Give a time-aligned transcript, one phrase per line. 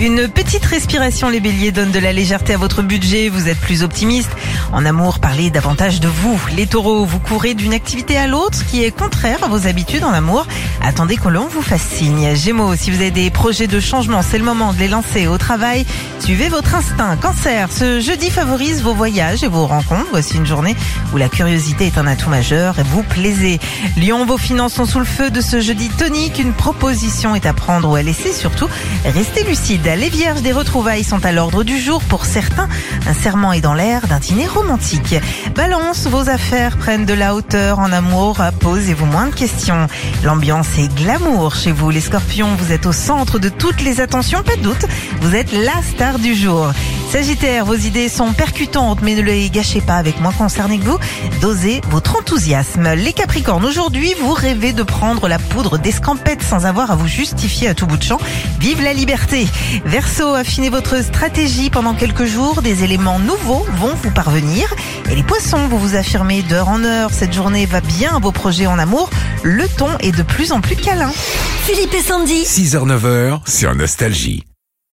[0.00, 3.82] Une petite respiration, les béliers, donne de la légèreté à votre budget, vous êtes plus
[3.82, 4.30] optimiste.
[4.72, 6.40] En amour, parlez davantage de vous.
[6.56, 10.12] Les taureaux, vous courez d'une activité à l'autre qui est contraire à vos habitudes en
[10.12, 10.46] amour.
[10.80, 12.34] Attendez que l'on vous fasse signe.
[12.34, 15.36] Gémeaux, si vous avez des projets de changement, c'est le moment de les lancer au
[15.36, 15.84] travail.
[16.18, 17.18] Suivez votre instinct.
[17.18, 20.08] Cancer, ce jeudi favorise vos voyages et vos rencontres.
[20.12, 20.76] Voici une journée
[21.12, 23.60] où la curiosité est un atout majeur et vous plaisez.
[23.98, 26.38] Lion, vos finances sont sous le feu de ce jeudi tonique.
[26.38, 28.32] Une proposition est à prendre ou à laisser.
[28.32, 28.68] Surtout,
[29.04, 29.89] restez lucide.
[29.96, 32.00] Les vierges des retrouvailles sont à l'ordre du jour.
[32.04, 32.68] Pour certains,
[33.08, 35.16] un serment est dans l'air d'un dîner romantique.
[35.56, 38.38] Balance, vos affaires prennent de la hauteur en amour.
[38.60, 39.88] Posez-vous moins de questions.
[40.22, 41.90] L'ambiance est glamour chez vous.
[41.90, 44.42] Les scorpions, vous êtes au centre de toutes les attentions.
[44.42, 44.86] Pas de doute,
[45.22, 46.72] vous êtes la star du jour.
[47.10, 50.98] Sagittaire, vos idées sont percutantes, mais ne les gâchez pas avec moins concerné que vous.
[51.40, 52.94] Dosez votre enthousiasme.
[52.94, 57.66] Les Capricornes, aujourd'hui, vous rêvez de prendre la poudre d'escampette sans avoir à vous justifier
[57.66, 58.20] à tout bout de champ.
[58.60, 59.48] Vive la liberté.
[59.84, 62.62] Verseau, affinez votre stratégie pendant quelques jours.
[62.62, 64.72] Des éléments nouveaux vont vous parvenir.
[65.10, 67.10] Et les Poissons, vous vous affirmez d'heure en heure.
[67.12, 69.10] Cette journée va bien à vos projets en amour.
[69.42, 71.10] Le ton est de plus en plus câlin.
[71.64, 72.44] Philippe et Sandy.
[72.44, 74.44] 6h-9h sur Nostalgie.